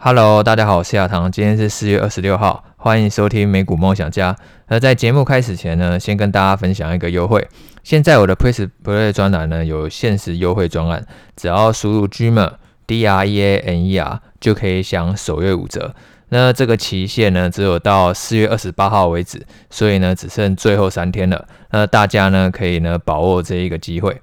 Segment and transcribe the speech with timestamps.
[0.00, 4.36] Hello，大家好，我是亚堂，今天是四月二十六号，欢迎收听美股梦想家。
[4.68, 7.44] 那在节目开始前呢，先跟大家分享一个优惠。
[7.82, 12.52] 现在我的 Press Play 专栏呢有限时优惠专案，只要输入 Dreamer
[12.86, 15.92] D R E A N E R 就可以享首月五折。
[16.28, 21.44] 那这个期限呢只有到四月二十八号为止，所以呢只剩最后三天了。
[21.72, 24.22] 那大家呢可以呢把握这一个机会。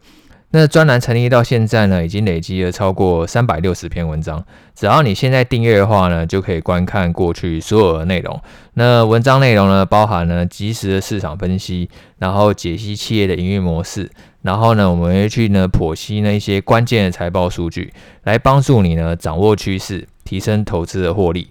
[0.58, 4.42] 那专栏成立到现在呢，已经累积了超过三百六十篇文章。
[4.74, 8.42] 只要你现在订阅的话呢，就可以观看过去所有的内容。
[8.76, 14.10] 那文章内容呢，包含了及时的市场分析，然后解析企业的营运模式，
[14.44, 17.92] 然后呢，我们会去呢剖析那一些关键的财报数据，
[18.24, 21.50] 来帮助你呢掌握趋势，提升投资的获利。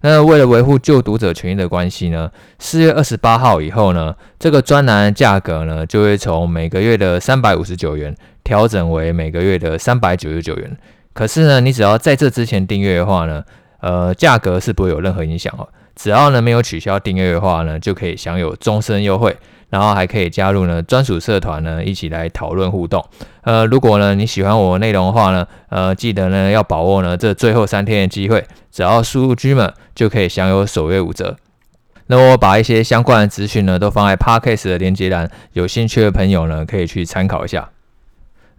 [0.00, 10.76] 那为了维护旧读者权益的关系呢，四月二十八号以后呢，这个专栏价格呢就会从每个月的三百五十九元调整为每个月的三百九十九元。
[11.12, 13.42] 可是呢，你只要在这之前订阅的话呢，
[13.80, 15.68] 呃，价格是不会有任何影响哦。
[15.96, 19.36] 只要呢没有取消订阅的话呢，就可以享有终身优惠。
[19.70, 23.04] 然后还可以加入呢专属社团呢，一起来讨论互动。
[23.42, 31.36] 呃，如果呢你喜欢我的内容的话呢，呃，记得呢要把握呢这最后三天的机会，只要输入 Dreamer 就可以享有首月五折。
[32.06, 37.68] 那我把一些相关的资讯呢都放在 Podcast 的连接栏，有兴趣的朋友呢可以去参考一下。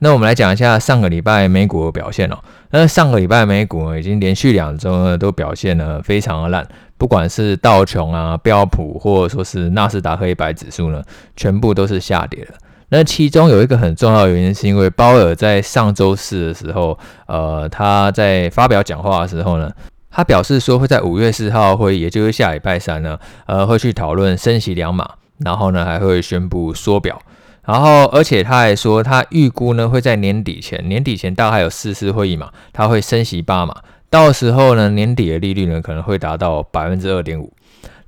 [0.01, 2.37] 那我们来讲一下上个礼拜美股的表现哦。
[2.69, 6.65] 那上个礼拜美股已经连续两周呢都表现得非常的烂。
[6.99, 11.01] 不管是道琼啊、标普，或者说是纳斯达克一百指数呢，
[11.37, 12.53] 全部都是下跌的。
[12.89, 19.71] 那其中有一个很重要的原因，是因为鲍尔在上周四的时候，呃，他在发表讲话的时候呢，
[20.11, 27.21] 他表示说会在五月四号会，也就是下礼拜三呢，呃，会去讨论升息两码，然后呢还会宣布缩表，
[27.63, 33.73] 然后而且他还说他预估呢会在年底前，年底前大概有四次会议嘛，他会升息八码。
[34.09, 37.53] 到时候呢，年底的利率呢可能会达到百分之二点五。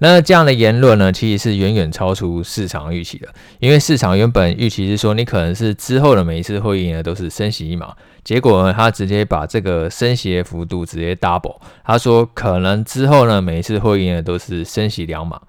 [0.03, 3.27] 那这样的言论呢，其实是远远超出市场预期的。
[3.59, 11.57] 因为市场原本预期是说，你可能是之后的每一次会议呢都是升息一码，结果呢，他直接把这个升息的幅度直接 double。
[11.85, 15.39] 他说可能之后呢每一次会议呢都是升息两码。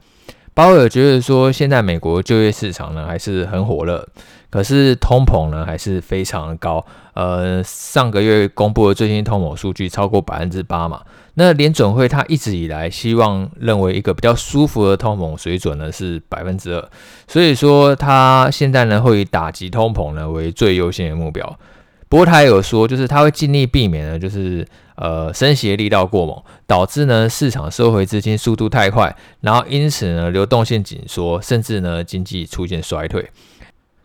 [0.53, 4.07] 鲍尔觉得说，现在美国就业市场呢还是很火热，
[4.53, 6.85] 可是通膨呢还是非常的高。
[7.15, 11.01] 呃，上个月公布的最新通膨数据超过百分之八嘛。
[11.35, 16.89] 那联准会他一直以来希望认为一个比较舒服的通膨水准呢是百分之二，
[17.27, 21.59] 所以说他现在呢会以打击通膨呢为最优先的目标。
[22.11, 33.31] 不过他也有说，就是他会尽力避免呢，就是呃升息力道过猛，导致呢市场收回资金速度太快，然后因此呢流动性紧缩，甚至呢经济出现衰退。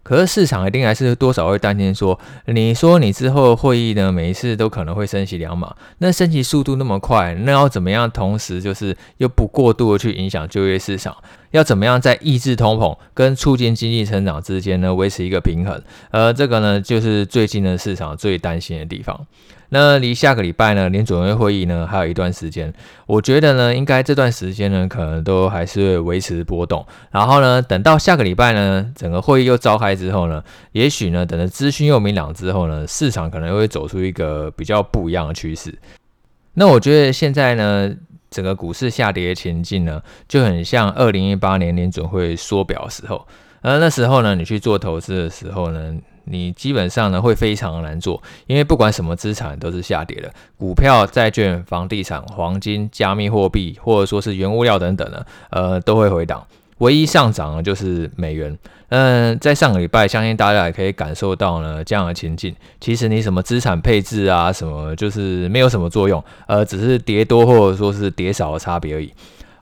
[0.07, 11.13] 可是市场一定还是多少会担心说，你说你之后会议呢每一次都可能会升息两码，那升息速度那么快，那要怎么样同时就是又不过度的去影响就业市场？
[11.51, 15.81] 要怎么样在抑制通膨跟促进经济成长之间呢维持一个平衡？
[16.11, 19.27] 呃，这个呢就是最近的市场最担心的地方。
[19.69, 22.73] 那离下个礼拜呢联准会会议呢还有一段时间，
[23.05, 26.85] 我觉得呢应该这段时间呢可能都还是会维持波动。
[27.11, 35.77] 然后呢等到下个礼拜呢整个会议又召开之后呢，也许呢等着资讯又明朗之后呢，市场可能又会走出一个比较不一样的趋势。
[36.53, 37.95] 那我觉得现在呢。
[38.29, 43.25] 整个股市下跌前进呢，就很像二零一八年联准会缩表的时候。
[43.61, 45.95] 而那时候呢，你去做投资的时候呢，
[46.29, 56.45] 你基本上呢会非常难做，因为不管什么资产都是下跌的，股票、债券、房地产、黄金、加密货币，或者说是原物料等等呢，呃，都会回档。
[56.79, 58.55] 唯一上涨的就是美元。
[58.89, 62.55] 嗯，在上个礼拜，相信大家也可以感受到呢这样的情境。
[62.79, 69.11] 其实你什么资产配置啊，什么就是没有什么作用，呃，只是跌多或者说是跌少的差别而已。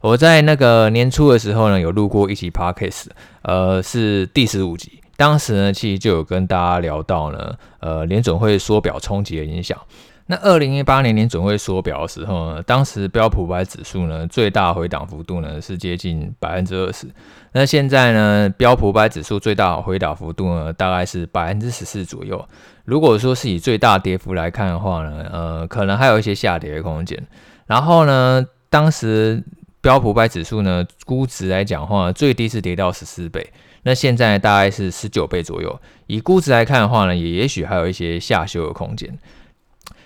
[0.02, 3.06] 我在那个年初的时候呢，有录过一期 Podcast，
[3.42, 5.00] 呃，是第十五集。
[5.18, 9.80] 当时呢，其实就有跟大家聊到呢，呃，联准会缩表冲击的影响。
[10.28, 17.08] 那二零一八年联准会缩表的时候呢，当时标普五百指数呢最大回档幅度呢是接近百分之二十。
[17.52, 22.44] 那现在呢，标普五百指数最大回档幅度呢大概是百分之十四左右。
[22.86, 27.24] 如果说是以最大跌幅来看的话呢，呃，可能还有一些下跌的空间。
[27.68, 29.44] 然后呢，当时
[29.80, 33.48] 标普五百指数呢估值来讲的话，最低是跌到十四倍，
[33.86, 35.80] 那现在大概是十九倍左右。
[36.08, 39.18] 以估值来看的话呢，也也许还有一些下修的空间。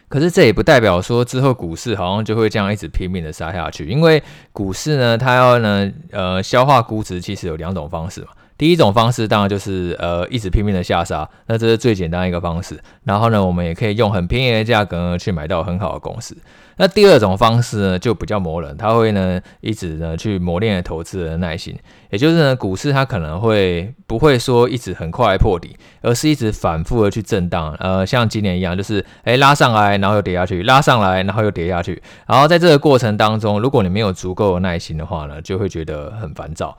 [0.08, 4.22] 可是这也不代表说之后股市好像就会这样一直拼命的杀下去，因为
[4.52, 8.28] 股市呢，它要呢，呃，消化估值其实有两种方式嘛。
[8.58, 12.78] 第一种方式当然就是呃一直拼命的下杀，那这是最简单一个方式。
[13.04, 16.36] 然后呢，我们也可以用很便宜的价格去买到很好的公司。
[16.76, 21.78] 那第二种方式呢，就比较磨人，他会呢一直呢去磨练投资人的耐心，
[22.10, 36.78] 也就是呢股市它可能会不会说一直很快破底，而是一直反复的去震荡，呃，像今年一样，就是诶拉上来，然后又跌下去，拉上来，然后又跌下去，然后在这个过程当中，如果你没有足够的耐心的话呢，就会觉得很烦躁。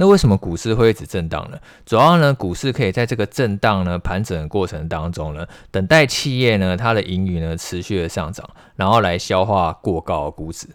[0.00, 1.58] 那为什么股市会一直震荡呢？
[1.84, 10.68] 主要呢，股市可以在这个震荡呢盘整的过程当中呢，等待企业呢它的盈余呢持续的上涨，然后来消化过高的估值。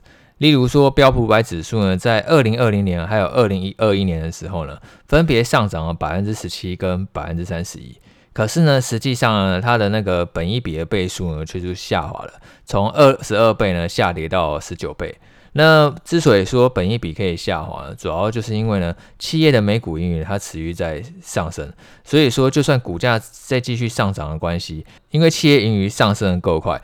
[0.44, 7.98] 例如说，标普五百指数呢，在二零二零年还有二零二一年的时候呢，分别上涨了百分之十七跟百分之三十一。
[8.34, 12.34] 可是呢，实际上呢，它的那个本益比的倍数呢，却是下滑了，
[12.66, 15.18] 从二十二倍呢下跌到十九倍。
[15.54, 21.72] 那之所以说本益比可以下滑，主要就是因为呢，企业的每股盈余它持续在上升，
[22.04, 26.82] 所以说就算股价再继续上涨的关系，因为企业盈余上升的够快，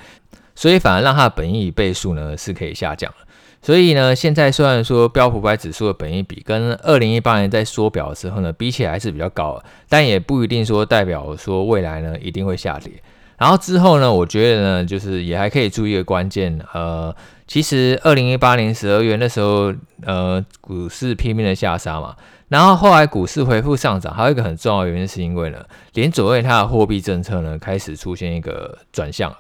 [0.56, 3.26] 所以反而让它的本益比倍数呢是可以下降了。
[3.62, 12.94] 所以呢，现在虽然说标普五百指数的本益比跟二零一八年在缩表的时候呢比起来是比较高，但也不一定说代表说未来呢一定会下跌。
[13.38, 17.16] 然后之后呢，我觉得呢，就是也还可以注意一个关键，呃，
[17.48, 19.74] 其实二零一八年十二月那时候，
[20.04, 22.16] 呃，股市拼命的下杀嘛，
[22.50, 29.34] 然后后来股市恢复上涨，还有一个很重要的原因是因为呢，联准会它的货币政策呢开始出现一个转向。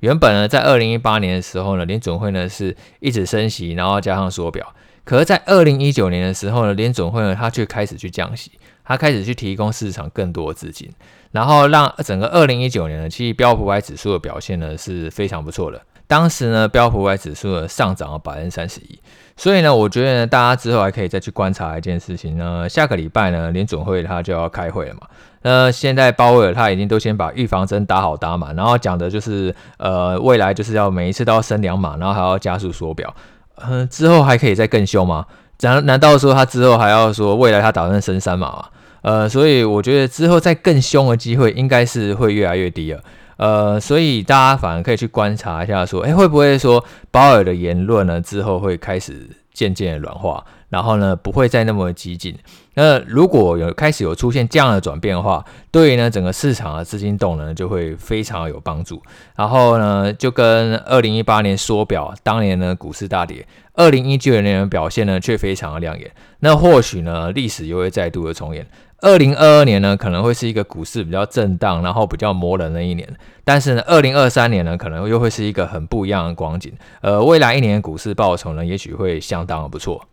[0.00, 8.52] 原本呢，在二零一八年的时候呢，联准会呢是一直升息，然后加上缩表，可是，在二零一九年的时候呢，联准会呢它却开始去降息。
[8.88, 10.88] 它开始去提供市场更多的资金，
[11.32, 15.82] 然后让整个二零一九年呢，其实标普百指数的表现呢是非常不错的。
[16.06, 18.98] 当时呢，标普五百指数呢上涨了百分之三十一。
[19.36, 22.68] 所以呢，我觉得呢，大家之后还可以再去观察一件事情呢。
[22.68, 25.00] 下个礼拜呢，联准会它就要开会了嘛。
[25.42, 33.14] 那现在鲍威尔他已经都先把预防针打好打满，然后讲的就是呃，未来就是要每一次都要升两码，然后还要加速缩表。
[33.56, 35.26] 嗯、之后还可以再更凶吗？
[35.60, 38.64] 难难道说他之后还要说未来他打算升三码吗？
[39.02, 43.00] 呃，所以我觉得之后再更凶的机会应该是会越来越低了。
[43.36, 52.34] 呃，所以大家反而可以去观察一下，说，哎，会不会说鲍尔的言论呢之后会开始渐渐的软化，然后呢不会再那么激进。
[52.74, 59.02] 那如果有开始有出现这样的转变的话，对于呢整个市场的资金动能就会非常有帮助。
[59.34, 66.10] 然后呢，就跟二零一八年缩表，当年呢股市大跌，二零一九年的表现呢却非常的亮眼。
[66.40, 68.66] 那或许呢历史又会再度的重演。
[69.00, 73.06] 二零二二年呢，可能会是一个股市比较震荡，然后比较磨人的一年。
[73.44, 76.72] 但是呢，二零二三年呢，可能又会是一个很不一样的光景。
[77.02, 80.06] 呃，未来一年股市报酬呢，也许会相当的不错。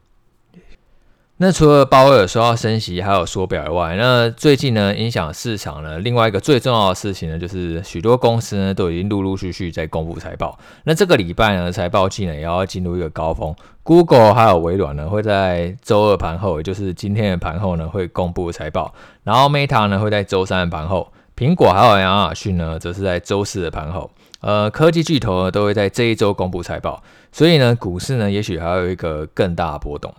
[1.38, 10.58] 那除了鲍威尔说要升息，还有缩表以外，那最近呢影响市场呢，另外一个最重要的事情呢，就是许多公司呢都已经陆陆续续在公布财报。
[10.84, 18.94] 那这个礼拜呢，财报季呢也要进入一个高峰，Google 还有微软呢会在周二盘后，也就是今天的盘后呢会公布财报，
[19.24, 24.10] 然后 Meta 呢会在周三的盘后，苹果还有亚马逊呢则是在周四的盘后。
[24.42, 27.02] 呃，科技巨头呢都会在这一周公布财报，
[27.32, 30.14] 所以呢股市呢也许还有一个更大的波动。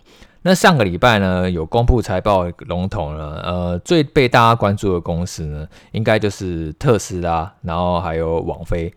[0.46, 8.92] 那上个礼拜呢，有公布财报龙头呢，呃，最被大家关注的公司呢，应该就是特斯拉，然后还有网飞。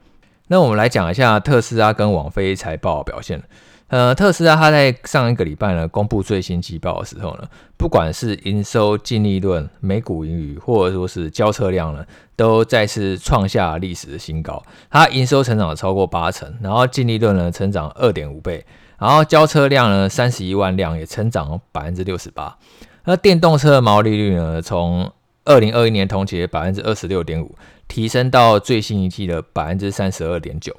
[0.48, 3.42] 那我们来讲一下特斯拉跟网飞财报表现。
[3.88, 12.06] 呃，特斯拉它在上一个礼拜呢，公布最新季报的时候呢，不管是营收、净利润、每股盈余，或者说是交车量呢，
[12.36, 14.62] 都再次创下历史的新高。
[14.90, 18.66] 它营收成长了超过八成，然后净利润呢，成长二点五倍。
[19.00, 22.58] 然后交车量呢，三十一万辆也成长百分之六十八。
[23.06, 25.12] 那电动车的毛利率呢，从
[25.46, 27.56] 二零二一年同期的百分之二十六点五，
[27.88, 30.76] 提升到最新一季的百分之三十二点九，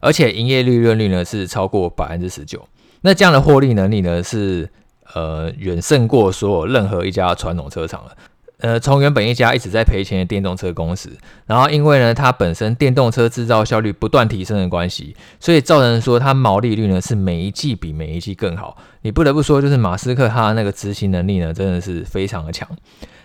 [0.00, 2.68] 而且营业利润率呢是超过百分之十九。
[3.00, 4.68] 那这样的获利能力呢，是
[5.14, 8.16] 呃远胜过所有任何一家传统车厂了。
[8.62, 11.10] 呃，从原本一家一直在赔钱的电动车公司，
[11.46, 18.76] 然后因为呢，它本身电动车制造效率不断提升的关系，所以造成说它毛利率呢是每一季比每一季更好。
[19.00, 22.68] 你不得不说，就是马斯克他那个执行能力呢，真的是非常的强。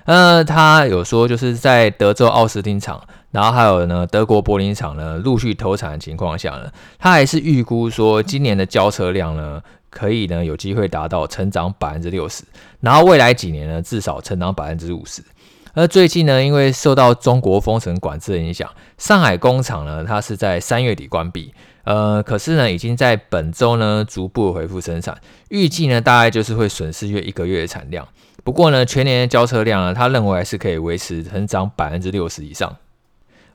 [0.05, 9.61] 呃，他有说就是在德州奥斯汀厂，然后还有呢德国柏林厂呢陆续投产的情况下呢，他还是预估说今年的交车量呢。
[9.97, 12.43] 可以呢，有机会达到成长百分之六十，
[12.81, 15.23] 然后未来几年呢，至少成长百分之五十。
[15.73, 21.51] 而最近呢，因为受到中国封城管制的影响，上海工厂呢，它是在三月底关闭。
[21.83, 25.17] 呃，可是呢，已经在本周呢逐步恢复生产，
[25.49, 28.07] 预计呢大概就是会损失约一个月的产量。
[28.43, 32.75] 不过呢，全年的交车量呢，他认为还是可以维持成长百分之六十以上。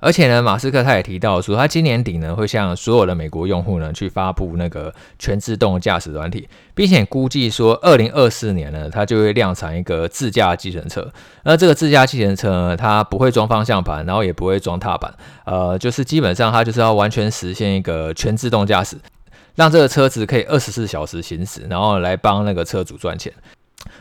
[0.03, 11.09] 而且呢，马斯克他也提到说，他今年底呢会向所有的美国用户呢去发布那个全自动驾驶软体，并且估计说，二零二四年呢，它就会量产一个自驾计程车。
[11.45, 18.97] 而这个自驾计程车呢，它不会装方向盘，然后也不会装踏板，呃，就是基本上它就是要完全实现一个全自动驾驶，
[19.55, 23.33] 让这个车子可以二十四小时行驶，然后来帮那个车主赚钱。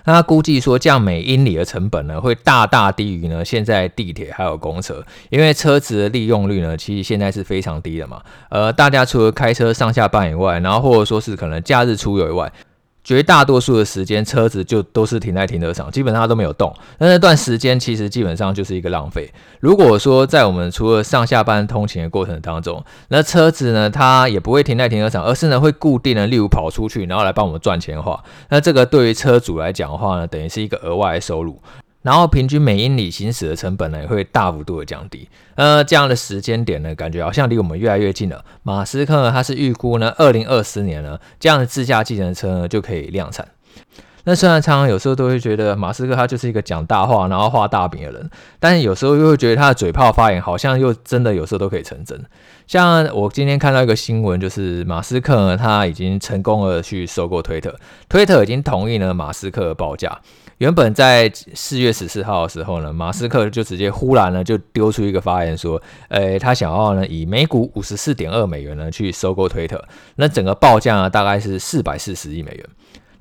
[0.06, 8.22] 那他估计说，这样每英里的成本呢，会大大低于呢现在地铁还有公车，因为车子的利用率呢，其实现在是非常低的嘛。
[8.50, 12.52] 呃，大家除了开车上下班以外，然后或者说是可能假日出游以外。
[13.04, 16.74] 绝大多数的时间，车子就都是停在停车场，基本上都没有动。
[17.00, 19.32] 那那段时间其实基本上就是一个浪费。
[19.60, 31.62] 如果说在我们除了上下班通勤的过程当中，那车子呢，它也不会停在停车场，而是呢会固定的，例如跑出去，然后来帮我们赚钱的话，那这个对于车主来讲的话呢，等于是一个额外的收入。
[32.02, 35.30] 然后平均每英里行驶的成本呢，也会大幅度的降低。
[35.56, 38.44] 呃，这样的时间点呢，感觉好像离我们越来越近了。
[38.64, 43.48] 马斯克，他是预估呢，二零二四年呢，这样的自驾计程车呢就可以量产。
[44.24, 48.30] 那虽然常常有时候都会觉得马斯克他就是一个讲大话，然后画大饼的人，
[48.60, 52.24] 但是有时候又会觉得他的嘴炮发言好像又真的有时候都可以成真。
[52.68, 57.76] 像我今天看到一个新闻，就是马斯克，他已经成功的去收购推特，
[58.08, 60.20] 推特已经同意了马斯克的报价。
[60.62, 69.84] 原本在四月十四号的时候呢，马斯克就直接忽然呢就丢出一个发言说，诶，他想要呢以每股五十四点二美元呢去收购推特，
[70.18, 72.66] 那整个报价呢大概是四百四十亿美元。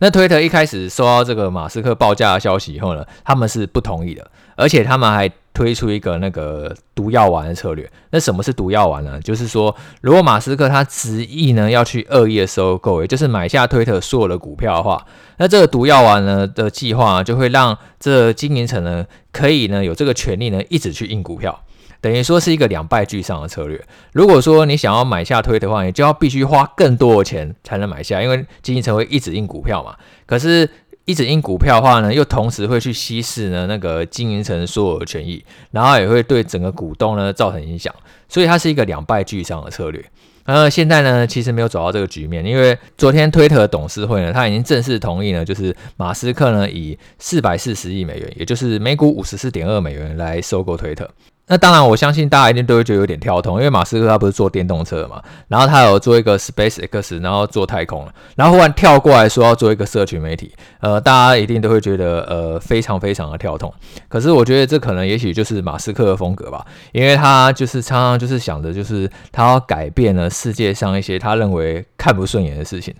[0.00, 7.88] 那推特一开始收到这个马斯克报价的消息以后呢，他们是不同意的，而且他们还推出一个那个毒药丸的策略。
[8.10, 9.20] 那什么是毒药丸呢？
[9.20, 15.04] 就是说，如果马斯克他执意呢要去恶意的收购，也就是买下推特所有的股票的话。
[15.36, 21.62] 那这个毒药丸呢的计划就会让这经营层呢可以呢有这个权利呢一直去印股票，
[22.00, 23.80] 等于说是一个两败俱伤的策略。
[24.12, 29.96] 如果说你想要买下推的话，你就要必须花更多的钱才能买下，因为经营层会一直印股票嘛。
[30.26, 30.68] 可是，
[31.04, 37.92] 一直印股票的话呢，又同时会去稀释呢那个经营层所有的权益，然后也会对整个股东呢造成影响，
[38.28, 40.04] 所以它是一个两败俱伤的策略。
[40.44, 51.08] 呃，现在呢，其实没有走到这个局面，因为昨天推特董事会呢，他已经正式同意呢，就是马斯克呢以四百四十亿美元，也就是每股五十四点二美元来收购推特。
[51.50, 63.74] 那当然，我相信大家一定都会觉得有点跳痛，因为马斯克他不是做电动车嘛，然后他有做一个 SpaceX，然后做太空，然后忽然跳过来说要做一个社群媒体，呃，大家一定都会觉得呃非常非常的跳痛。
[64.08, 72.94] 可是我觉得这可能也许就是马斯克的风格吧，因为他就是常常就是想着就是他要改变了世界上一些他认为看不顺眼的事情。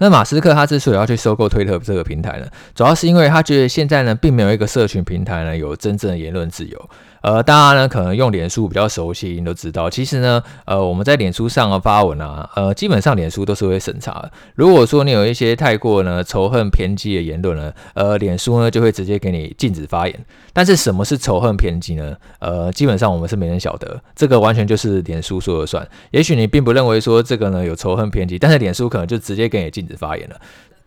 [0.00, 6.90] 那马斯克他之所以要去收购推特这个平台呢，主要是因为他觉得现在呢并没有一个社群平台呢有真正的言论自由。
[7.28, 14.32] 呃，大家呢可能用脸书比较熟悉，你都知道，其实呢，呃，我们在脸书上的发文啊，呃，基本上脸书都是会审查的。
[14.54, 20.24] 如果说你有一些太过呢仇恨偏激的言论呢，呃，脸书呢就会直接给你禁止发言。
[20.54, 22.16] 但是什么是仇恨偏激呢？
[22.38, 25.86] 呃，基本上我们是没人晓得，这个完全就是脸书说了算。
[26.12, 30.36] 也许你并不认为说这个呢有仇恨偏激，但是脸书可能就直接给你禁止发言了。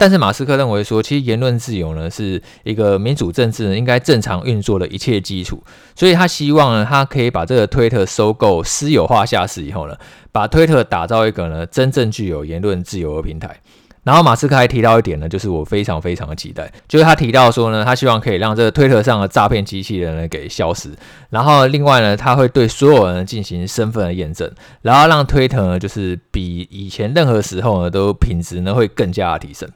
[0.02, 5.62] 但是马斯克认为说，其实言论自由呢是一个民主政治呢应该正常运作的一切基础，
[5.96, 9.96] 所以他希望呢，他可以把这个推特收购私有化下市以后呢，
[10.32, 13.56] 把推特打造一个呢真正具有言论自由的平台。
[14.04, 20.90] 然后马斯克还提到一点呢，就是我非常非常的期待，就是他提到说呢，他希望可以让这个推特上的诈骗机器人呢给消失，
[21.30, 29.70] 然后另外呢，他会对所有人进行身份的验证，然后让推特呢就是比以前任何时候呢都品质呢会更加的提升。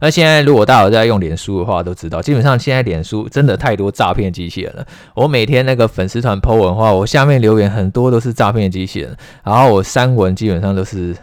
[0.00, 4.86] 那现在，如果大家有在用脸书的话，都知道，基本上现在脸书真的太多诈骗机器人了。
[5.14, 11.16] 我每天那个粉丝团 po 文的话，我下面留言很多都是诈骗机器人，然后我删文基本上都是。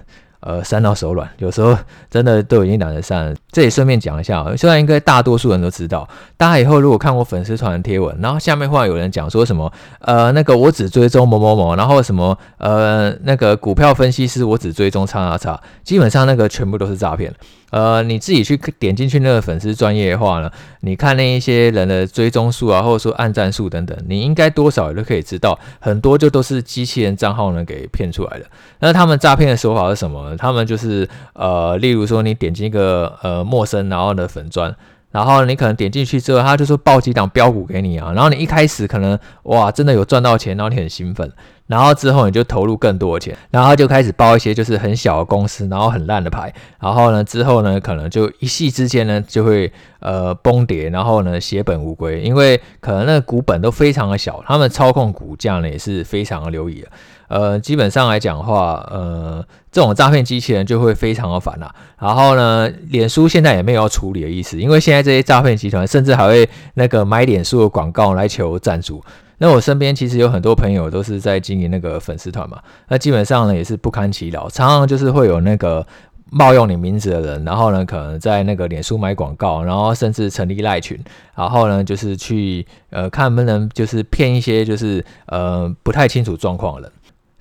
[0.46, 1.78] 呃，删到手软，有时候
[2.10, 3.36] 真的都已经懒得删了。
[3.52, 17.34] 这里顺便讲一下，虽然应该大多数人都知道，大家以后如果看过粉丝团的贴文，然后下面忽然有人讲说什么，呃，那个我只追踪某某某，然后什么，呃，那个股票分析师我只追踪叉叉叉，基本上那个全部都是诈骗。
[17.72, 28.46] 呃，你自己去点进去那个粉丝专业的话呢，你看那一些人的追踪数啊，或者说按赞数等等，你应该多少也都可以知道，很多就都是机器人账号呢给骗出来的。
[28.78, 34.76] 那他们诈骗的手法是什么他们就是呃，例如说你点进一个呃陌生然后的粉专，
[35.12, 41.32] 然后你可能点进去之后，他就说报几档标股给你啊，然后你一开始可能哇真的有赚到钱，然后你很兴奋。
[41.66, 56.90] 然后之后你就投入更多的钱，然后他就开始报一些就是很小的公司，然后很烂的牌，然后呢之后呢可能就一夕之间呢就会呃崩跌，然后呢血本无归，因为可能那个股本都非常的小，他们操控股价呢也是非常的流溢的，
[57.34, 61.74] 呃基本上来讲的话，呃这种诈骗机器人就会非常的烦啦。
[62.00, 69.04] 然后呢脸书现在也没有要处理的意思，因为现在这些诈骗集团甚至还会那个买脸书的广告来求赞助。
[69.40, 75.86] 那我身边其实有很多朋友都是在经营那个粉丝团嘛，那基本上呢也是不堪其扰，常常就是会有那个
[76.30, 80.98] 冒用你名字的人，然后呢可能在那个脸书买广告，然后甚至成立赖群，
[81.36, 86.92] 然后呢就是去呃看能不能就是骗一些就是呃不太清楚状况的人。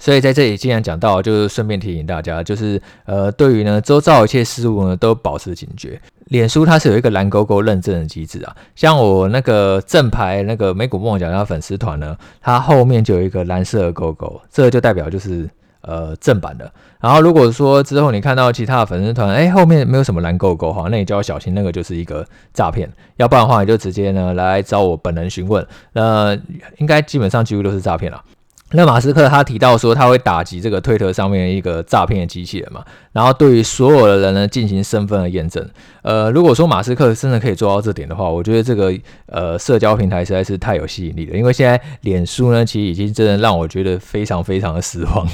[0.02, 6.00] 所以在这里既然讲到，就是顺便提醒大家，就是呃对于呢周遭一切事物呢都保持警觉。
[6.24, 15.48] 脸书它是有一个蓝勾勾认证的机制啊，像我那个正牌那个美股梦想家粉丝团呢，它后面就有一个蓝色的勾勾，这就代表就是
[15.82, 16.68] 呃正版的。
[17.00, 22.90] 然后如果说之后你看到其他的粉丝团，哎后面没有什么蓝勾勾哈，那你就要小心，那个就是一个诈骗。
[23.18, 26.36] 要不然的话，你就直接呢来找我本人询问，那
[26.78, 28.20] 应该基本上几乎都是诈骗了。
[28.72, 35.66] 那马斯克他提到说他会打击这个推特上面一个诈骗的机器人嘛，然后对于所有的人呢进行身份的验证。
[36.02, 38.92] 呃，如果说马斯克真的可以做到这点的话，我觉得这个
[39.26, 41.36] 呃社交平台实在是太有吸引力了。
[41.36, 45.26] 因为现在脸书呢，其实已经真的让我觉得非常非常的失望。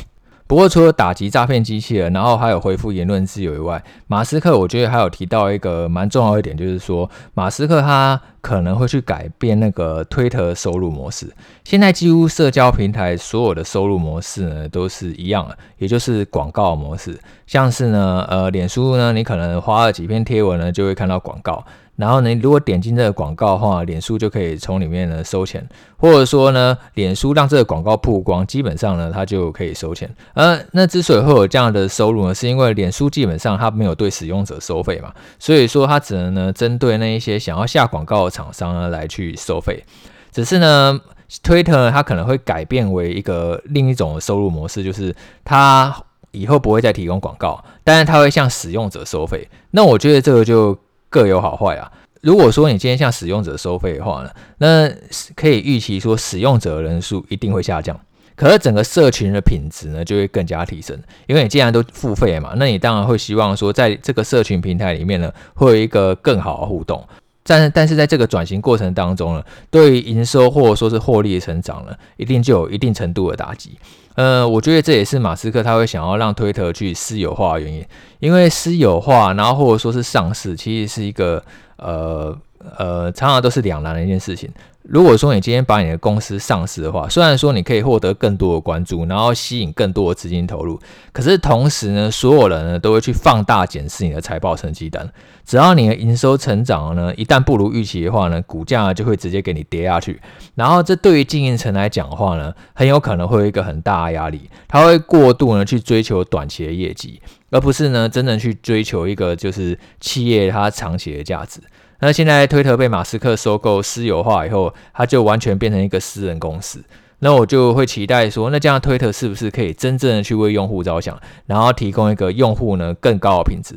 [0.49, 11.31] 不过，除了打击诈骗机器人，然后还有恢复言论自由以外，马斯克我觉得还有提到一个蛮重要一点，就是说马斯克他可能会去改变那个推特收入模式。
[11.65, 17.21] 现在几乎社交平台所有的收入模式呢都是一样的，也就是广告模式。
[17.47, 21.63] 像是呢，呃，脸书呢，你可能花了几篇贴文呢，就会看到广告。
[21.99, 30.09] 然后呢，如果点进这个广告的话，脸书就可以从里面呢收钱，或者说呢，脸书让这个广告曝光，基本上呢，它就可以收钱。
[30.35, 39.83] 呃，那之所以会有这样的收入呢，是因为脸书基本上它没有对使用者收费嘛，所以说它只能呢针对那一些想要下广告的厂商呢来去收费。
[40.31, 41.01] 只是呢
[41.43, 45.13] ，Twitter 它可能会改变为一个另一种收入模式，就是
[45.45, 45.93] 它
[46.31, 49.49] 以后不会再提供广告，但是它会向使用者收费。
[49.73, 50.79] 那我觉得这个就。
[51.09, 51.91] 各有好坏啊。
[52.21, 54.91] 如果说你今天向使用者收费的话呢，那
[55.37, 57.99] 可以预期说使用者的人数一定会下降，
[58.35, 61.01] 可是整个社群的品质呢就会更加提升。
[61.29, 67.07] 因为你既然都付费嘛，那你当然会希望说在这个社群平台里面呢会有一个更好的互动。
[67.45, 73.79] 但是但是在这个转型过程当中呢，对于营收或者说是获利的成长呢，一定就有一定程度的打击。
[74.19, 77.87] 呃，我觉得这也是马斯克他会想要让推特去私有化的原因，
[78.19, 81.41] 因为私有化，然后或者说是上市，其实是一个
[81.79, 82.37] 呃
[82.77, 84.51] 呃，常常都是两难的一件事情。
[84.83, 90.81] 如果说你今天把你的公司上市的话，虽然说你可以获得更多的关注，然后吸引更多的资金投入，
[91.13, 95.07] 可是同时呢，所有人呢都会去放大检视你的财报成绩单。
[95.45, 100.19] 只要你的营收成长呢，一旦不如预期的话呢，股价就会直接给你跌下去。
[100.55, 111.61] 然后这对于经营层来讲的话呢，很有可能会有一个很大的压力，他会过度呢去追求短期的业绩，而不是呢真正去追求一个就是企业它长期的价值。
[112.01, 116.83] 那现在推特被马斯克收购私有化以后，它就完全变成一个私人公司。
[117.21, 123.75] 那我就会期待说，那这样推特是不是可以真正的去为用户着想，然后提供一个用户呢更高的品质，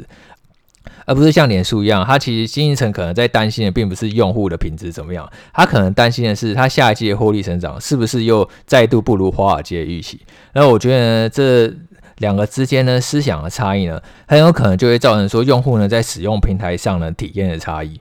[1.08, 10.22] 而不是像脸书一样，它其实经营层可能在担心的并不是用户的品质怎么样，他可能担心的是他下一季的获利成长是不是又再度不如华尔街预期。
[10.54, 11.74] 那我觉得这
[12.22, 18.00] 两个之间呢思想的差异呢，很有可能就会造成说用户呢在使用平台上呢体验的差异。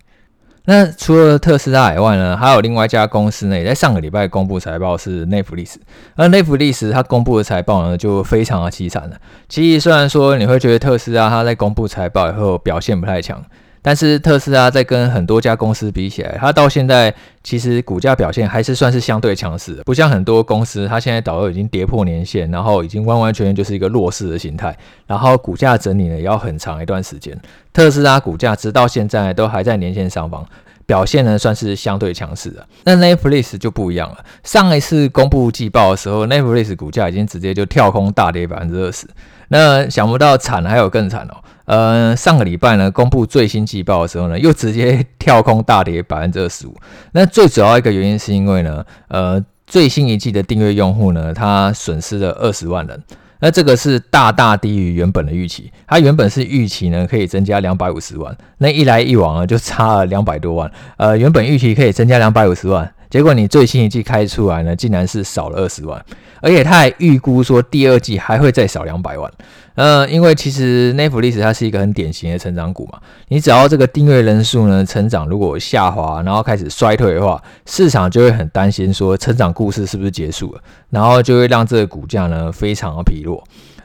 [0.67, 5.81] 那除了特斯拉以外呢，还有另外一家公司呢，也在上个礼拜公布财报是内弗利斯。
[6.15, 9.17] 而内弗利斯它公布的财报呢，就非常的凄惨了。
[9.49, 13.43] 其实虽然说你会觉得特斯拉它在公布财报以后表现不太强。
[13.83, 27.35] 但是特斯拉在跟很多家公司比起来，它到现在其实股价表现还是算是相对强势的，不像很多公司，它现在早就已经跌破年线，然后已经完完全全就是一个弱势的形态，然后股价整理呢也要很长一段时间。
[27.73, 30.45] 特斯拉股价直到现在都还在年线上方，
[30.85, 32.67] 表现呢算是相对强势的。
[32.85, 39.07] 那 Netflix 就不一样了，上一次公布季报的时候，Netflix 股价已经直接就跳空大跌百分之二十，
[39.49, 41.37] 那想不到惨还有更惨哦。
[41.71, 46.75] 呃，上个礼拜呢，公布最新季报的时候呢，又直接跳空大跌百分之二十五。
[47.13, 53.01] 那最主要一个原因是因为呢，呃，最新一季的订阅用户呢，他损失了二十万人。
[53.39, 62.93] 那这个是大大低于原本的预期，它原本是预期呢可以增加两百五十万，那一来一往呢就差了两百多万，呃，原本预期可以增加两百五十万。
[63.11, 66.03] 结果你最新一季开出来呢，竟然是少了二十万，
[66.41, 69.31] 而且他还预估说第二季还会再少两百万。
[69.75, 83.43] 呃，因为其实 n e t f l i 它是一个很典型的成长股嘛，你只要这个订阅人数呢成长如果下滑，然后开始衰退的话，市场就会很担心说成长故事是不是结束了，然后就会让这个股价呢非常的疲弱。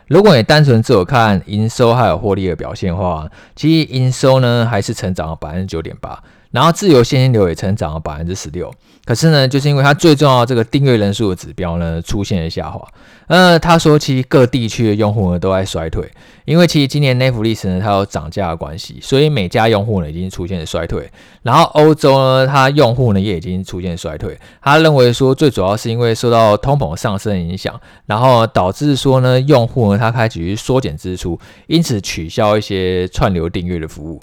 [0.08, 6.22] 如果你单纯只有看营收还有获利的表现的话，其实营收呢还是成长了百分之九点八。
[6.56, 12.88] 然后自由现金流也成长了百分之十六，可是呢，就是因为它最重要的这个订阅人数的指标呢出现了下滑。
[13.28, 16.10] 呃，他说其实各地区的用户呢都在衰退，
[16.46, 21.12] 因为其实今年 Netflix 呢它有涨价的关系，所以每家用户呢已经出现了衰退。
[21.44, 24.40] 然后欧洲呢，它用户呢也已经出现衰退。
[24.62, 31.38] 他认为说最主要是因为受到通膨上升的影响，然后导致说呢用户呢他开始去缩减支出，
[31.68, 34.22] 因此取消一些串流订阅的服务。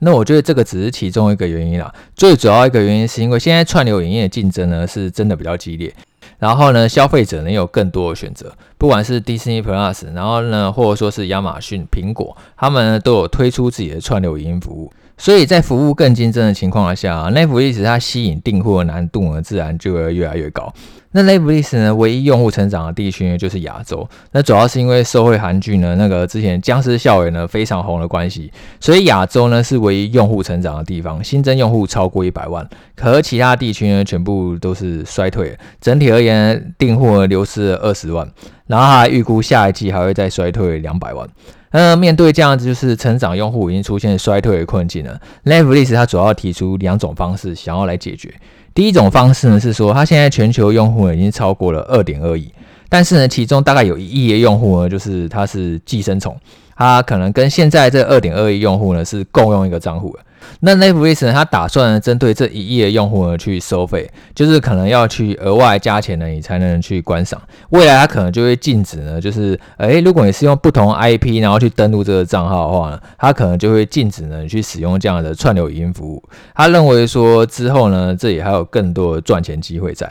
[0.00, 5.92] 那我觉得这个只是其中一个原因啦，最主要一个原因是因为现在串流影音的竞争呢是真的比较激烈，
[6.38, 14.90] 然后呢消费者能有更多的选择，不管是 Disney Plus，然后呢或者说是亚马逊、苹果，他们呢都有推出自己的串流影音服务。
[15.20, 20.72] 所以在服务更竞争的情况下，Netflix 它吸引订户的难度呢，自然就会越来越高。
[21.10, 24.08] 那 Netflix 呢，唯一用户成长的地区呢，就是亚洲。
[24.30, 32.68] 那主要是因为社会韩剧呢，那个之前僵尸校园呢非常红的关系，所以亚洲呢是唯一用户成长的地方，新增用户超过一百万。
[32.94, 35.58] 可其他地区呢，全部都是衰退。
[35.80, 38.30] 整体而言，订户流失了二十万，
[38.68, 41.28] 然后他还预估下一季还会再衰退两百万。
[41.72, 48.32] 那面对这样子就是成长用户已经出现衰退的困境了，Netflix 它主要提出两种方式想要来解决。
[48.72, 52.50] 第一种方式呢是说，它现在全球用户呢已经超过了二点二亿，
[52.88, 56.34] 但是呢其中大概有一亿的用户呢就是它是寄生虫，
[56.76, 60.20] 它可能跟现在这二点二亿用户呢是共用一个账户的。
[60.60, 67.40] 那 Netflix 呢，他打算针对这一亿的用户呢去收费，就是可能要去额外加钱呢，你才能去观赏。
[67.70, 76.22] 未来他可能就会禁止呢，就是诶、如果你是用不同 IP 然后去登录这个账号的话呢，他可能就会禁止呢你去使用这样的串流影音服务。
[76.54, 80.10] 他认为说之后呢，这里还有更多的赚钱机会在。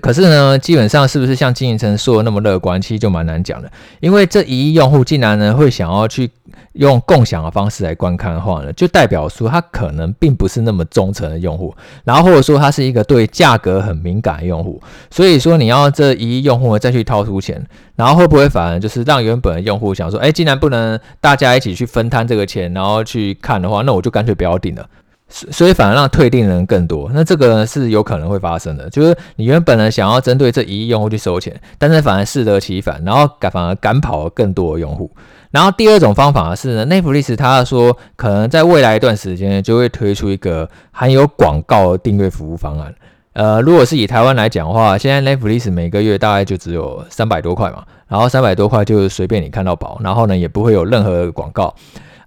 [0.00, 3.70] 可是呢，基本上是不是像经营层说的那么乐观，其实就蛮难讲的。
[4.00, 6.30] 因为这一亿用户竟然呢会想要去
[6.72, 14.80] 用共享的方式来观看的话呢，就代表说他可能并不是那么忠诚的用户，然后或者说他是一个对价格很敏感的用户。
[15.10, 17.64] 所以说你要这一亿用户呢再去掏出钱，
[17.96, 24.86] 然后会不会反而就是让原本的用户想说，哎，既然不能大家一起去分摊这个钱，然后去看的话，那我就干脆不要订了。
[25.30, 35.10] 所以反而让退订人更多，那这个呢是有可能会发生的，就是你原本呢想要针对这一亿用户去收钱，但是反而适得其反，然后赶反而赶跑了更多的用户。
[35.50, 42.94] 然后第二种方法是呢，Netflix 他说可能在未来一段时间就会推出一个含有广告的订阅服务方案。
[43.32, 51.74] 呃，如果是以台湾来讲的话，现在 Netflix 每个月大概就只有三百多块嘛，然后三百多块就随便你看到宝，然后呢也不会有任何广告。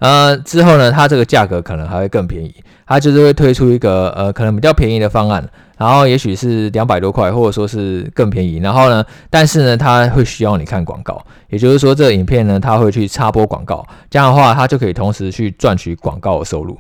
[0.04, 2.54] 呃，之后呢，它这个价格可能还会更便宜，
[2.86, 5.42] 它就是会推出一个呃，可能比较便宜的方案，
[5.78, 8.58] 然后也许是两百多块，或者说是更便宜。
[8.58, 16.78] 然后呢，但是呢，它会需要你看广告，也就是说，这个影片呢，它会去插播广告，这样的话，它就可以同时去赚取广告的收入。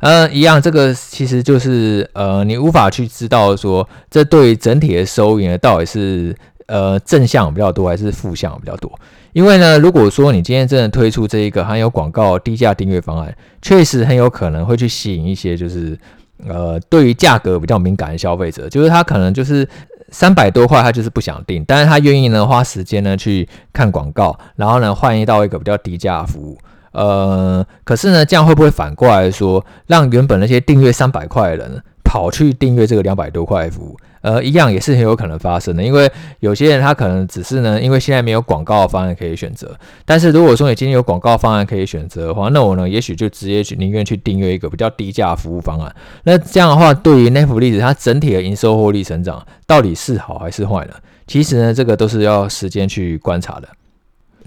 [0.00, 6.34] 呃，一样，这个其实就是呃，你无法去知道说，这对整体的收益呢，到底是
[6.66, 8.90] 呃正向比较多，还是负向比较多。
[9.32, 15.98] 因为呢，如果说你今天真的推出这一个含有广告低价订阅方案，确实很有可能会去吸引一些就是
[16.46, 19.68] 呃对于价格比较敏感的消费者，就是他可能就是
[20.10, 26.58] 三百多块他就是不想订，但是他愿意呢花时间呢去看广告，然后呢换一到一个比较低价的服务。
[26.92, 33.96] 呃，可是呢这样会不会反过来说，让原本那些订阅三百块的人跑去订阅这个两百多块的服务？
[34.20, 39.76] 呃，一样也是很有可能发生的，因为有些人他可能只是呢，因为现在没有广告方案可以选择。
[40.04, 45.94] 但是如果说你今天有广告方案可以选择的话，那我呢，也许就直接去宁愿去订阅一个比较低价服务方案。
[46.24, 50.94] 那这样的话，对于 Netflix 它整体的营收获利成长，到底是好还是坏呢？
[51.26, 53.68] 其实呢，这个都是要时间去观察的。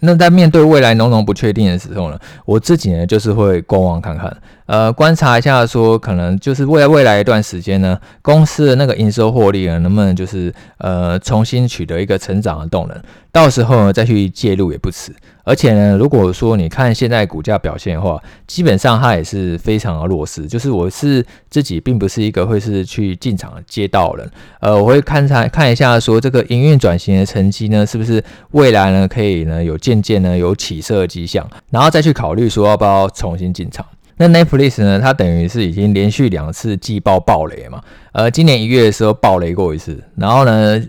[0.04, 4.36] 那在面对未来浓浓不确定的时候呢，我自己呢就是会观望看看，
[4.72, 12.98] 呃，观察一下说可能就是未来未来一段时间呢，公司的那个营收获利呢能不能就是呃重新取得一个成长的动能。
[13.34, 15.14] 到时候呢再去介入也不迟。
[15.44, 20.46] 而且呢，如果说你看现在股价表现的话，基本上它也是非常的弱势。
[20.46, 24.32] 就是我是自己并不是一个会是去进场接到人，
[24.62, 33.86] 呃，我会看看看一下说这个营运转型的成绩呢，是不是未来呢可以呢有渐渐呢有起色的迹象，然后再去考虑说要不要重新进场。
[34.18, 35.00] 那 Netflix 呢？
[35.00, 37.82] 它等于是已经连续两次季报暴雷嘛。
[38.12, 40.80] 呃，今年一月的时候暴雷过一次，然后呢，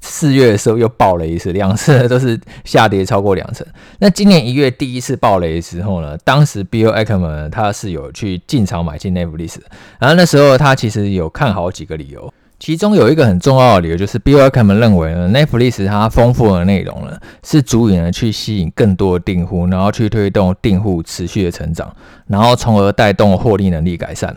[0.00, 3.66] 四月的时候又暴雷一次，两次 都是下跌超过两成。
[3.98, 9.58] 那今年一月第一次暴雷的时候呢，当时 Bill Ackman 他是有去进场买进 Netflix，
[9.98, 12.32] 然后那时候他其实有看好几个理由。
[12.60, 21.90] 其中有一个很重要的理由，就是 Bill Ackman 认为呢，Netflix 它丰富的内容呢，是足以呢去吸引更多的订户，然后去推动订户持续的成长，
[22.26, 24.36] 然后从而带动获利能力改善。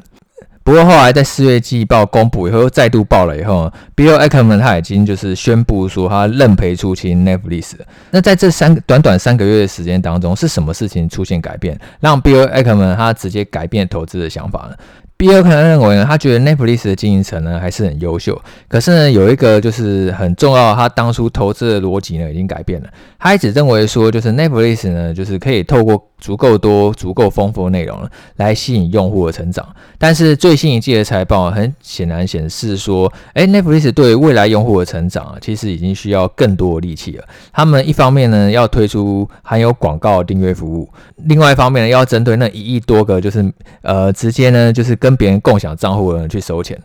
[0.64, 7.74] 不过后来在四月季报公布以后，又再度爆了以后，Bill Ackman 他已经就是宣布说他认赔出清 Netflix。
[8.12, 14.78] 那在这三短短三个月的时间当中，是什么事情出现改变，让 Bill Ackman 他直接改变投资的想法呢？
[15.24, 22.90] 比尔可能认为呢，他觉得 Netflix 的经营层呢还是很优秀，可是呢有一个就是很重要，他当初投资的逻辑呢已经改变了。
[23.24, 27.98] 他一直认为说，就是 Netflix 呢就是可以透过足够多、足够丰富的内容
[28.36, 29.66] 来吸引用户的成长。
[29.98, 37.24] 但是最新一季的财报很显然显示说，哎，Netflix 对未来用户的成长，其实已经需要更多的力气了。
[37.54, 40.90] 他们一方面呢要推出含有广告的订阅服务，
[41.24, 43.50] 另外一方面呢要针对那一亿多个就是
[43.84, 46.78] 呃直接呢就是跟别人共享账户的人去收钱，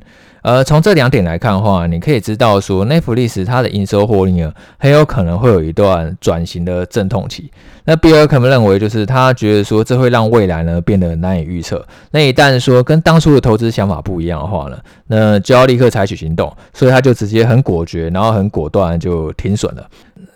[0.48, 7.50] 呃，从这两点来看的话，你可以知道说，Netflix 它的营收获利呢，很有可能会有一段转型的阵痛期。
[7.84, 11.86] 那比尔可能认为，就是他觉得说，这会让未来呢变得难以预测。
[12.12, 19.86] 那一旦说跟当初的投资想法不一样的话呢，那就要立刻采取行动，所以他就直接很果决，然后很果断就停损了。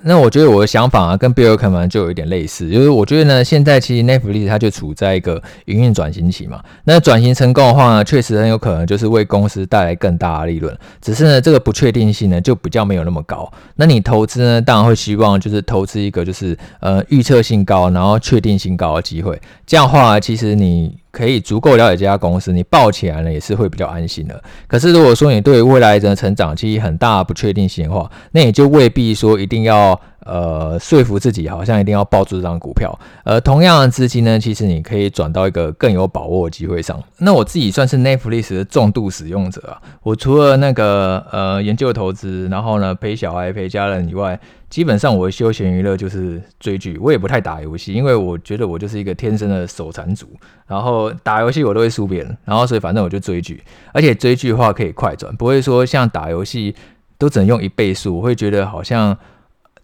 [0.04, 6.60] 那我觉得我的想法啊，跟 Bill Ackman 就有一点类似，就是我觉得呢，现在其实 Netflix 它就处在一个营运转型期嘛。
[6.84, 10.76] 那转型成功的话呢，确实很有可能就是为公司带来更大的利润。
[11.00, 13.50] 只是呢，这个不确定性呢，就比较没有那么高。
[13.76, 19.40] 那你投资呢，当然会希望就是投资一个就是呃预测性高，然后确定性高的机会。
[19.66, 20.98] 这样的话，其实你。
[21.12, 24.42] 可以足够了解这家公司，你抱起来呢也是会比较安心的。
[24.66, 29.91] 可是如果说你对未来的成长其实很大不确定性的话，那也就未必说一定要
[30.24, 32.96] 呃说服自己，好像一定要抱住这张股票。
[33.24, 37.02] 而同样的资金呢，其实你可以转到一个更有把握的机会上。
[37.18, 44.38] 那我自己算是 Netflix 的重度使用者啊，我除了那个呃研究投资，然后呢陪小孩陪家人以外。
[44.72, 50.26] 基本上我的休闲娱乐就是追剧，我也不太打游戏，因为我觉得我就是一个天生的手残族，
[50.66, 56.74] 然后打游戏我都会输别人，然后所以反正我就追剧，而且追剧的话可以快转，不会说像打游戏
[57.18, 59.14] 都只能用一倍速，我会觉得好像。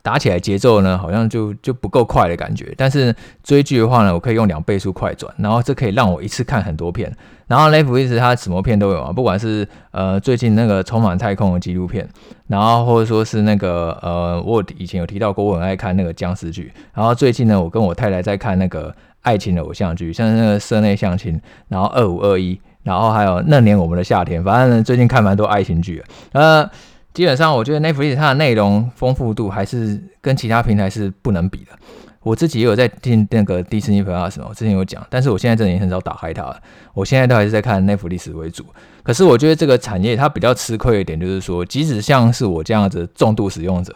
[0.03, 2.73] 打起来节奏呢，好像就就不够快的感觉。
[2.77, 7.13] 但是追剧的话呢，我可以用两倍速快转，然后这可以让我一次看很多片。
[7.47, 12.07] 然后 Netflix 它什么片都有啊，不管是呃最近那个充满太空的纪录片，
[12.47, 16.71] 然后或者说是那个呃我以前有提到过，我很爱看那个僵尸剧。
[16.95, 26.03] 然后最近呢，我跟我太太在看那个爱情的偶像剧，像是那个社内相亲，然后二五二一，然后还有那年我们的夏天，反正最近看蛮多爱情剧。
[26.33, 26.69] 呃。
[27.15, 31.73] 基本上，我觉得 Netflix 它的内容丰富度还是跟其他平台是不能比的。
[32.21, 36.55] 我自己也有在听那个 Disney Plus 我之前有讲，但是我现在真的也很少打开它。
[36.93, 38.67] 我现在都还是在看 Netflix 为主。
[39.03, 43.95] 可是我觉得这个产业它比较吃亏一点，就是说，即使像是我这样子重度使用者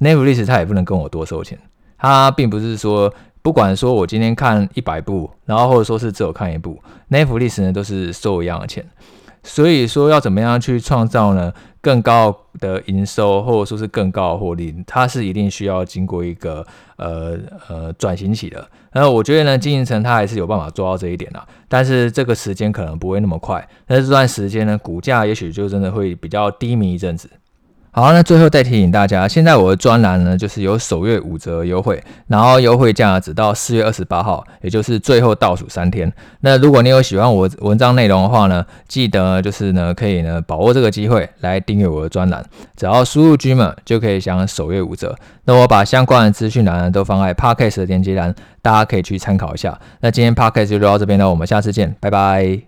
[0.00, 1.58] ，Netflix 它也不能跟我多收钱。
[1.98, 8.84] 它并不是说，不管说我今天看一百部，然后或者说是只有看一部，Netflix 呢都是收一样的钱。
[9.48, 11.52] 所以说要怎么样去创造呢？
[11.80, 18.68] 更高的营收，或者说是更高的获利，它是一定需要经过一个呃呃转型期的。
[18.92, 23.66] 那我觉得呢，经营层它还是有办法做到这一点的，但是这个时间可能不会那么快。
[23.86, 27.30] 但是这段时间呢，股价也许就真的会比较低迷一阵子。
[27.98, 36.12] 好，那最后再提醒大家，现在我的专栏呢，就是有首月五折优惠，然后优惠价只到四月二十八号，也就是最后倒数三天。
[36.42, 42.44] 那如果你有喜欢我文章内容的话呢，记得就是呢，可以呢把握这个机会来订阅我的专栏，
[42.76, 45.16] 只要输入 Dreamer 就可以享首月五折。
[45.46, 48.32] 那我把相关的资讯栏都放在 Podcast 的链接栏，
[48.62, 49.76] 大家可以去参考一下。
[50.02, 52.60] 那今天 Podcast 就到这边了，我们下次见，拜拜。